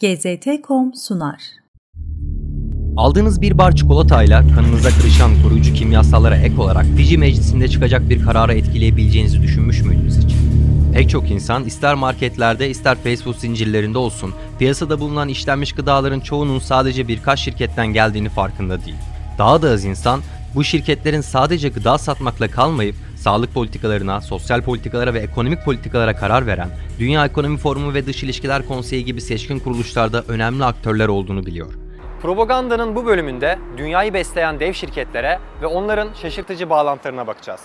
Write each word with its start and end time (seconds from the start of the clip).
GZT.com 0.00 0.94
sunar. 0.94 1.42
Aldığınız 2.96 3.42
bir 3.42 3.58
bar 3.58 3.76
çikolatayla 3.76 4.48
kanınıza 4.54 4.90
karışan 4.90 5.42
koruyucu 5.42 5.74
kimyasallara 5.74 6.36
ek 6.36 6.60
olarak 6.60 6.86
Fiji 6.96 7.18
meclisinde 7.18 7.68
çıkacak 7.68 8.08
bir 8.08 8.22
karara 8.22 8.54
etkileyebileceğinizi 8.54 9.42
düşünmüş 9.42 9.82
müydünüz 9.82 10.18
hiç? 10.18 10.34
Pek 10.94 11.10
çok 11.10 11.30
insan 11.30 11.64
ister 11.64 11.94
marketlerde 11.94 12.70
ister 12.70 12.96
fast 12.96 13.24
food 13.24 13.34
zincirlerinde 13.34 13.98
olsun 13.98 14.34
piyasada 14.58 15.00
bulunan 15.00 15.28
işlenmiş 15.28 15.72
gıdaların 15.72 16.20
çoğunun 16.20 16.58
sadece 16.58 17.08
birkaç 17.08 17.40
şirketten 17.40 17.86
geldiğini 17.86 18.28
farkında 18.28 18.84
değil. 18.84 18.96
Daha 19.38 19.62
da 19.62 19.70
az 19.70 19.84
insan 19.84 20.20
bu 20.56 20.64
şirketlerin 20.64 21.20
sadece 21.20 21.68
gıda 21.68 21.98
satmakla 21.98 22.48
kalmayıp 22.48 22.96
sağlık 23.16 23.54
politikalarına, 23.54 24.20
sosyal 24.20 24.62
politikalara 24.62 25.14
ve 25.14 25.18
ekonomik 25.18 25.64
politikalara 25.64 26.16
karar 26.16 26.46
veren 26.46 26.68
Dünya 26.98 27.26
Ekonomi 27.26 27.58
Forumu 27.58 27.94
ve 27.94 28.06
Dış 28.06 28.22
İlişkiler 28.22 28.66
Konseyi 28.68 29.04
gibi 29.04 29.20
seçkin 29.20 29.58
kuruluşlarda 29.58 30.24
önemli 30.28 30.64
aktörler 30.64 31.08
olduğunu 31.08 31.46
biliyor. 31.46 31.74
Propagandanın 32.22 32.96
bu 32.96 33.06
bölümünde 33.06 33.58
dünyayı 33.76 34.14
besleyen 34.14 34.60
dev 34.60 34.72
şirketlere 34.72 35.38
ve 35.62 35.66
onların 35.66 36.08
şaşırtıcı 36.22 36.70
bağlantılarına 36.70 37.26
bakacağız. 37.26 37.60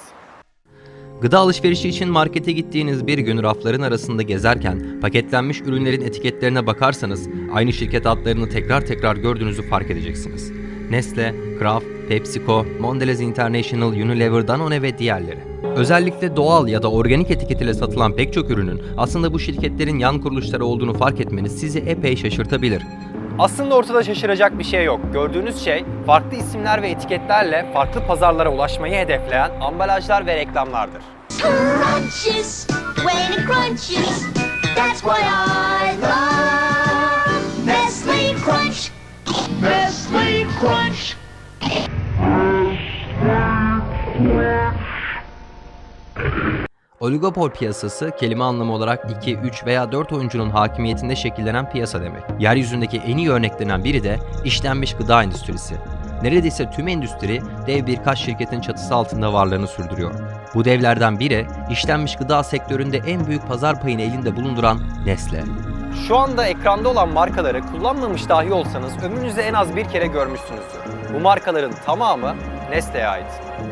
Gıda 1.21 1.39
alışverişi 1.39 1.89
için 1.89 2.09
markete 2.09 2.51
gittiğiniz 2.51 3.07
bir 3.07 3.17
gün 3.17 3.43
rafların 3.43 3.81
arasında 3.81 4.21
gezerken 4.21 4.99
paketlenmiş 5.01 5.61
ürünlerin 5.61 6.01
etiketlerine 6.01 6.67
bakarsanız 6.67 7.29
aynı 7.53 7.73
şirket 7.73 8.07
adlarını 8.07 8.49
tekrar 8.49 8.81
tekrar 8.81 9.15
gördüğünüzü 9.15 9.69
fark 9.69 9.91
edeceksiniz. 9.91 10.60
Nestle, 10.91 11.35
Kraft, 11.59 11.85
PepsiCo, 12.09 12.65
Mondelez 12.79 13.21
International, 13.21 13.87
Unilever, 13.87 14.47
Danone 14.47 14.81
ve 14.81 14.97
diğerleri. 14.97 15.39
Özellikle 15.75 16.35
doğal 16.35 16.67
ya 16.67 16.83
da 16.83 16.91
organik 16.91 17.31
etiketiyle 17.31 17.73
satılan 17.73 18.15
pek 18.15 18.33
çok 18.33 18.49
ürünün 18.49 18.81
aslında 18.97 19.33
bu 19.33 19.39
şirketlerin 19.39 19.99
yan 19.99 20.21
kuruluşları 20.21 20.65
olduğunu 20.65 20.93
fark 20.93 21.19
etmeniz 21.19 21.59
sizi 21.59 21.79
epey 21.79 22.17
şaşırtabilir. 22.17 22.83
Aslında 23.39 23.75
ortada 23.75 24.03
şaşıracak 24.03 24.59
bir 24.59 24.63
şey 24.63 24.85
yok. 24.85 24.99
Gördüğünüz 25.13 25.63
şey 25.63 25.85
farklı 26.05 26.37
isimler 26.37 26.81
ve 26.81 26.89
etiketlerle 26.89 27.71
farklı 27.73 28.07
pazarlara 28.07 28.49
ulaşmayı 28.53 28.95
hedefleyen 28.95 29.51
ambalajlar 29.61 30.25
ve 30.25 30.35
reklamlardır. 30.35 31.01
crunches 31.29 32.67
when 32.95 33.31
it 33.31 33.47
crunches. 33.47 34.25
That's 34.75 35.01
why 35.01 35.21
I 35.21 35.50
Oligopol 47.01 47.49
piyasası 47.49 48.11
kelime 48.19 48.43
anlamı 48.43 48.73
olarak 48.73 49.11
2, 49.11 49.37
3 49.37 49.65
veya 49.65 49.91
4 49.91 50.13
oyuncunun 50.13 50.49
hakimiyetinde 50.49 51.15
şekillenen 51.15 51.69
piyasa 51.69 52.01
demek. 52.01 52.23
Yeryüzündeki 52.39 52.97
en 52.97 53.17
iyi 53.17 53.31
örneklerinden 53.31 53.83
biri 53.83 54.03
de 54.03 54.19
işlenmiş 54.45 54.93
gıda 54.93 55.23
endüstrisi. 55.23 55.75
Neredeyse 56.23 56.71
tüm 56.71 56.87
endüstri 56.87 57.41
dev 57.67 57.85
birkaç 57.87 58.19
şirketin 58.19 58.61
çatısı 58.61 58.95
altında 58.95 59.33
varlığını 59.33 59.67
sürdürüyor. 59.67 60.13
Bu 60.55 60.65
devlerden 60.65 61.19
biri 61.19 61.47
işlenmiş 61.71 62.15
gıda 62.15 62.43
sektöründe 62.43 62.97
en 62.97 63.27
büyük 63.27 63.47
pazar 63.47 63.81
payını 63.81 64.01
elinde 64.01 64.35
bulunduran 64.35 64.79
Nestle. 65.05 65.43
Şu 66.07 66.17
anda 66.17 66.45
ekranda 66.45 66.89
olan 66.89 67.09
markaları 67.09 67.61
kullanmamış 67.61 68.29
dahi 68.29 68.53
olsanız 68.53 69.03
ömrünüzde 69.03 69.41
en 69.41 69.53
az 69.53 69.75
bir 69.75 69.85
kere 69.85 70.07
görmüşsünüzdür. 70.07 70.79
Bu 71.13 71.19
markaların 71.19 71.73
tamamı 71.85 72.35
Nestle'ye 72.71 73.07
ait. 73.07 73.25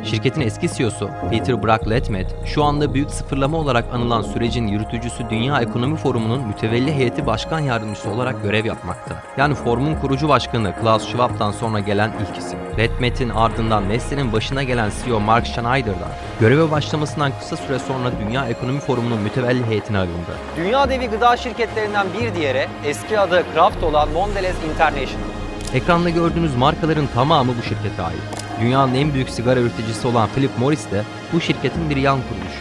Şirketin 0.04 0.42
eski 0.42 0.74
CEO'su 0.74 1.10
Peter 1.30 1.56
Brack-Letmet 1.56 2.46
şu 2.46 2.64
anda 2.64 2.94
büyük 2.94 3.12
sıfırlama 3.12 3.58
olarak 3.58 3.86
anılan 3.94 4.22
sürecin 4.22 4.68
yürütücüsü 4.68 5.30
Dünya 5.30 5.62
Ekonomi 5.62 5.96
Forumu'nun 5.96 6.48
mütevelli 6.48 6.94
heyeti 6.94 7.26
başkan 7.26 7.60
yardımcısı 7.60 8.10
olarak 8.10 8.44
görev 8.44 8.66
yapmakta. 8.66 9.16
Yani 9.38 9.56
forumun 9.56 9.96
kurucu 9.96 10.30
başkanı 10.30 10.76
Klaus 10.82 11.08
Schwab'dan 11.08 11.52
sonra 11.52 11.80
gelen 11.80 12.12
ilk 12.22 12.38
isim. 12.38 12.60
Letmet'in 12.78 13.30
ardından 13.30 13.90
Nestle'nin 13.90 14.34
başına 14.34 14.64
gelen 14.64 14.92
CEO 15.04 15.20
Mark 15.20 15.48
Schneider'dan 15.48 16.12
göreve 16.40 16.72
başlamasından 16.72 17.32
kısa 17.40 17.58
süre 17.58 17.80
sonra 17.80 18.12
Dünya 18.26 18.48
Ekonomi 18.48 18.80
Forumu'nun 18.80 19.20
mütevelli 19.20 19.66
heyetine 19.66 19.98
alındı. 19.98 20.38
Dünya 20.58 20.90
devi 20.90 21.08
gıda 21.08 21.38
şirketlerinden 21.38 22.08
bir 22.22 22.36
diğeri 22.36 22.68
eski 22.86 23.20
adı 23.20 23.44
Kraft 23.54 23.84
olan 23.84 24.10
Mondelez 24.10 24.56
International. 24.74 25.30
Ekranda 25.74 26.10
gördüğünüz 26.10 26.56
markaların 26.56 27.08
tamamı 27.16 27.52
bu 27.58 27.64
şirkete 27.64 28.04
ait. 28.04 28.39
Dünyanın 28.62 28.96
en 28.96 29.14
büyük 29.14 29.30
sigara 29.30 29.60
üreticisi 29.60 30.08
olan 30.08 30.30
Philip 30.36 30.60
Morris 30.60 30.92
de 30.92 31.04
bu 31.34 31.42
şirketin 31.42 31.90
bir 31.90 31.96
yan 31.96 32.20
kuruluşu. 32.30 32.60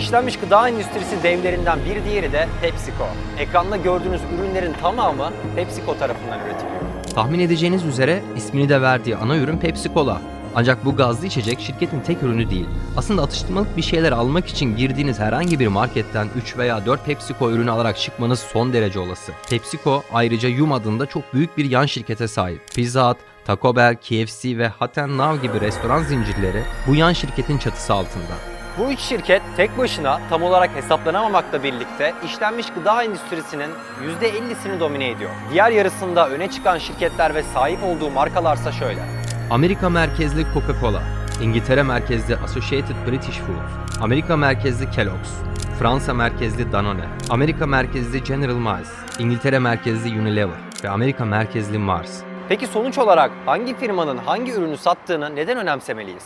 İşlenmiş 0.00 0.38
gıda 0.38 0.68
endüstrisi 0.68 1.22
devlerinden 1.22 1.78
bir 1.90 2.04
diğeri 2.04 2.32
de 2.32 2.48
PepsiCo. 2.62 3.06
Ekranda 3.38 3.76
gördüğünüz 3.76 4.20
ürünlerin 4.38 4.72
tamamı 4.82 5.32
PepsiCo 5.56 5.98
tarafından 5.98 6.40
üretiliyor. 6.40 6.80
Tahmin 7.14 7.38
edeceğiniz 7.38 7.84
üzere 7.84 8.22
ismini 8.36 8.68
de 8.68 8.82
verdiği 8.82 9.16
ana 9.16 9.36
ürün 9.36 9.58
Pepsi 9.58 9.94
Cola. 9.94 10.20
Ancak 10.54 10.84
bu 10.84 10.96
gazlı 10.96 11.26
içecek 11.26 11.60
şirketin 11.60 12.00
tek 12.00 12.22
ürünü 12.22 12.50
değil. 12.50 12.66
Aslında 12.96 13.22
atıştırmalık 13.22 13.76
bir 13.76 13.82
şeyler 13.82 14.12
almak 14.12 14.46
için 14.46 14.76
girdiğiniz 14.76 15.18
herhangi 15.18 15.60
bir 15.60 15.66
marketten 15.66 16.28
3 16.36 16.58
veya 16.58 16.86
4 16.86 17.06
PepsiCo 17.06 17.50
ürünü 17.50 17.70
alarak 17.70 17.96
çıkmanız 17.98 18.38
son 18.40 18.72
derece 18.72 18.98
olası. 18.98 19.32
PepsiCo 19.50 20.02
ayrıca 20.12 20.48
Yum 20.48 20.72
adında 20.72 21.06
çok 21.06 21.34
büyük 21.34 21.58
bir 21.58 21.70
yan 21.70 21.86
şirkete 21.86 22.28
sahip. 22.28 22.60
Pizza 22.74 23.10
Hut, 23.10 23.18
Taco 23.46 23.76
Bell, 23.76 23.94
KFC 23.94 24.58
ve 24.58 24.68
Hot 24.68 24.98
and 24.98 25.18
Now 25.18 25.46
gibi 25.46 25.60
restoran 25.60 26.02
zincirleri 26.02 26.62
bu 26.86 26.94
yan 26.94 27.12
şirketin 27.12 27.58
çatısı 27.58 27.94
altında. 27.94 28.34
Bu 28.78 28.92
üç 28.92 29.00
şirket 29.00 29.42
tek 29.56 29.78
başına 29.78 30.20
tam 30.30 30.42
olarak 30.42 30.70
hesaplanamamakla 30.76 31.62
birlikte 31.62 32.14
işlenmiş 32.24 32.66
gıda 32.70 33.02
endüstrisinin 33.02 33.70
%50'sini 34.20 34.80
domine 34.80 35.10
ediyor. 35.10 35.30
Diğer 35.52 35.70
yarısında 35.70 36.28
öne 36.28 36.50
çıkan 36.50 36.78
şirketler 36.78 37.34
ve 37.34 37.42
sahip 37.42 37.78
olduğu 37.84 38.10
markalarsa 38.10 38.72
şöyle. 38.72 39.00
Amerika 39.50 39.90
merkezli 39.90 40.42
Coca-Cola, 40.54 41.00
İngiltere 41.42 41.82
merkezli 41.82 42.36
Associated 42.36 42.96
British 43.06 43.38
Foods, 43.38 44.00
Amerika 44.00 44.36
merkezli 44.36 44.90
Kellogg's, 44.90 45.30
Fransa 45.78 46.14
merkezli 46.14 46.72
Danone, 46.72 47.04
Amerika 47.30 47.66
merkezli 47.66 48.24
General 48.24 48.54
Mills, 48.54 48.90
İngiltere 49.18 49.58
merkezli 49.58 50.20
Unilever 50.20 50.58
ve 50.84 50.88
Amerika 50.88 51.24
merkezli 51.24 51.78
Mars. 51.78 52.10
Peki 52.48 52.66
sonuç 52.66 52.98
olarak 52.98 53.30
hangi 53.46 53.76
firmanın 53.76 54.16
hangi 54.16 54.52
ürünü 54.52 54.76
sattığını 54.76 55.36
neden 55.36 55.58
önemsemeliyiz? 55.58 56.24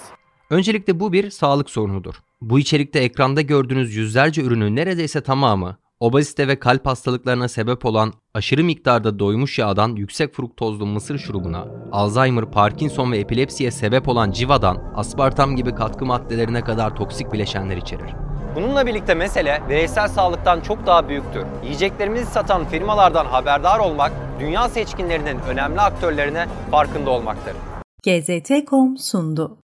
Öncelikle 0.50 1.00
bu 1.00 1.12
bir 1.12 1.30
sağlık 1.30 1.70
sorunudur. 1.70 2.14
Bu 2.40 2.58
içerikte 2.58 2.98
ekranda 2.98 3.40
gördüğünüz 3.40 3.94
yüzlerce 3.94 4.42
ürünün 4.42 4.76
neredeyse 4.76 5.20
tamamı 5.20 5.76
obezite 6.00 6.48
ve 6.48 6.58
kalp 6.58 6.86
hastalıklarına 6.86 7.48
sebep 7.48 7.84
olan 7.84 8.12
aşırı 8.34 8.64
miktarda 8.64 9.18
doymuş 9.18 9.58
yağdan 9.58 9.96
yüksek 9.96 10.34
fruktozlu 10.34 10.86
mısır 10.86 11.18
şurubuna, 11.18 11.66
Alzheimer, 11.92 12.44
Parkinson 12.44 13.12
ve 13.12 13.18
epilepsiye 13.18 13.70
sebep 13.70 14.08
olan 14.08 14.30
civadan 14.30 14.92
aspartam 14.96 15.56
gibi 15.56 15.74
katkı 15.74 16.06
maddelerine 16.06 16.60
kadar 16.60 16.96
toksik 16.96 17.32
bileşenler 17.32 17.76
içerir. 17.76 18.14
Bununla 18.54 18.86
birlikte 18.86 19.14
mesele 19.14 19.62
bireysel 19.68 20.08
sağlıktan 20.08 20.60
çok 20.60 20.86
daha 20.86 21.08
büyüktür. 21.08 21.44
Yiyeceklerimizi 21.64 22.26
satan 22.26 22.64
firmalardan 22.64 23.26
haberdar 23.26 23.78
olmak, 23.78 24.12
dünya 24.40 24.68
seçkinlerinin 24.68 25.38
önemli 25.48 25.80
aktörlerine 25.80 26.46
farkında 26.70 27.10
olmaktır. 27.10 27.54
GZT.com 28.02 28.98
sundu. 28.98 29.58